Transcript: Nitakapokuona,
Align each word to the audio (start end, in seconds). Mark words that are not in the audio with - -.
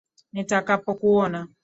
Nitakapokuona, 0.33 1.39